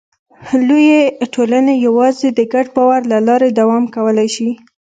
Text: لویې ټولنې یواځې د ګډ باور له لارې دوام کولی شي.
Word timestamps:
لویې 0.67 1.01
ټولنې 1.33 1.73
یواځې 1.87 2.27
د 2.37 2.39
ګډ 2.53 2.67
باور 2.75 3.01
له 3.11 3.17
لارې 3.27 3.49
دوام 3.59 3.83
کولی 3.95 4.27
شي. 4.35 4.49